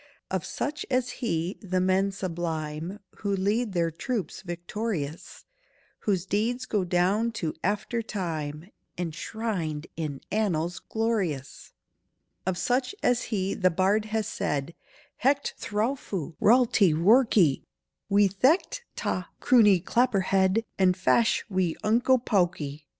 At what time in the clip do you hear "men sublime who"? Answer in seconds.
1.79-3.35